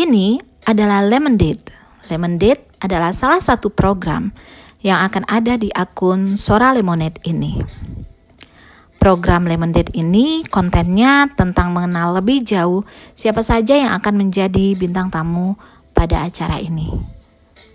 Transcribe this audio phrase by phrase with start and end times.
[0.00, 1.68] Ini adalah Lemon Date.
[2.08, 4.32] Lemon Date adalah salah satu program
[4.80, 7.60] yang akan ada di akun Sora Lemonade ini.
[8.96, 12.80] Program Lemon Date ini kontennya tentang mengenal lebih jauh
[13.12, 15.60] siapa saja yang akan menjadi bintang tamu
[15.92, 16.88] pada acara ini.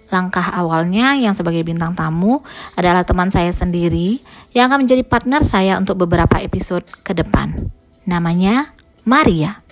[0.10, 2.42] Langkah awalnya yang sebagai bintang tamu
[2.74, 4.18] adalah teman saya sendiri
[4.50, 7.54] yang akan menjadi partner saya untuk beberapa episode ke depan.
[8.10, 8.74] Namanya
[9.06, 9.65] Maria.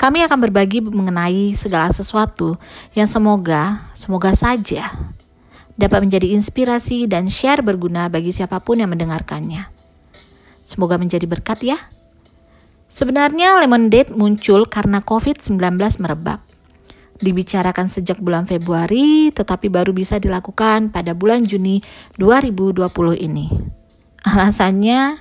[0.00, 2.56] Kami akan berbagi mengenai segala sesuatu
[2.96, 4.88] yang semoga, semoga saja
[5.76, 9.68] dapat menjadi inspirasi dan share berguna bagi siapa pun yang mendengarkannya.
[10.64, 11.76] Semoga menjadi berkat ya.
[12.88, 15.56] Sebenarnya Lemon Date muncul karena COVID-19
[16.00, 16.40] merebak.
[17.20, 21.84] Dibicarakan sejak bulan Februari, tetapi baru bisa dilakukan pada bulan Juni
[22.16, 22.88] 2020
[23.20, 23.52] ini.
[24.24, 25.20] Alasannya,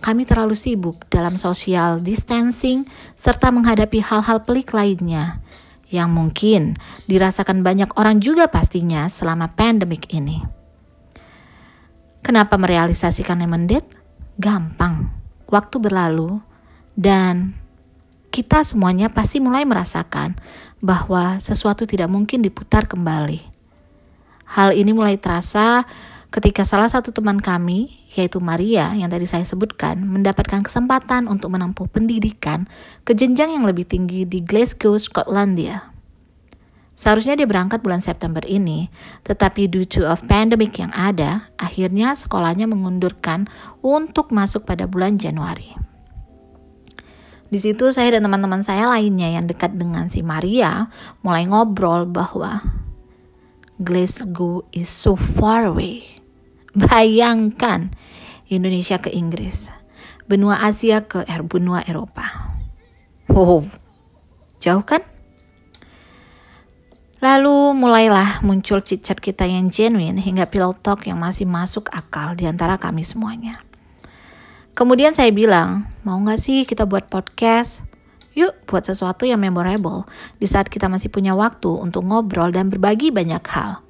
[0.00, 5.44] kami terlalu sibuk dalam social distancing serta menghadapi hal-hal pelik lainnya
[5.92, 10.40] yang mungkin dirasakan banyak orang juga pastinya selama pandemik ini.
[12.24, 13.96] Kenapa merealisasikan lemon date?
[14.40, 15.12] Gampang.
[15.50, 16.38] Waktu berlalu
[16.94, 17.56] dan
[18.30, 20.38] kita semuanya pasti mulai merasakan
[20.78, 23.42] bahwa sesuatu tidak mungkin diputar kembali.
[24.50, 25.84] Hal ini mulai terasa
[26.30, 31.90] ketika salah satu teman kami, yaitu Maria yang tadi saya sebutkan, mendapatkan kesempatan untuk menempuh
[31.90, 32.70] pendidikan
[33.02, 35.90] ke jenjang yang lebih tinggi di Glasgow, Skotlandia.
[36.94, 38.92] Seharusnya dia berangkat bulan September ini,
[39.24, 43.48] tetapi due to of pandemic yang ada, akhirnya sekolahnya mengundurkan
[43.80, 45.72] untuk masuk pada bulan Januari.
[47.50, 50.86] Di situ saya dan teman-teman saya lainnya yang dekat dengan si Maria
[51.24, 52.62] mulai ngobrol bahwa
[53.80, 56.19] Glasgow is so far away.
[56.70, 57.90] Bayangkan
[58.46, 59.74] Indonesia ke Inggris,
[60.30, 62.54] benua Asia ke er, benua Eropa.
[63.26, 63.66] Wow,
[64.62, 65.02] jauh kan?
[67.20, 72.48] Lalu mulailah muncul cicat kita yang genuine hingga pillow talk yang masih masuk akal di
[72.48, 73.60] antara kami semuanya.
[74.72, 77.84] Kemudian saya bilang, mau gak sih kita buat podcast?
[78.32, 80.08] Yuk buat sesuatu yang memorable
[80.40, 83.84] di saat kita masih punya waktu untuk ngobrol dan berbagi banyak hal.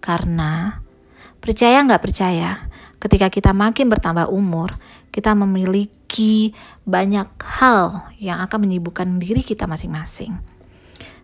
[0.00, 0.79] Karena
[1.40, 2.68] Percaya nggak percaya,
[3.00, 4.76] ketika kita makin bertambah umur,
[5.08, 6.52] kita memiliki
[6.84, 10.36] banyak hal yang akan menyibukkan diri kita masing-masing.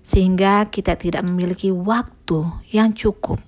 [0.01, 3.45] Sehingga kita tidak memiliki waktu yang cukup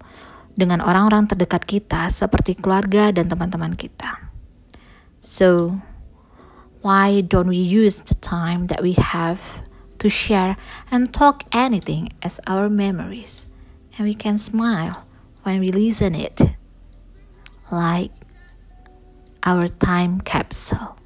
[0.58, 4.28] dengan orang-orang terdekat kita seperti keluarga dan teman-teman kita.
[5.24, 5.78] So,
[6.82, 9.64] why don't we use the time that we have
[10.02, 13.48] to share and talk anything as our memories?
[13.96, 15.06] And we can smile
[15.46, 16.57] when we listen it.
[17.72, 18.12] Like
[19.44, 20.97] our time capsule.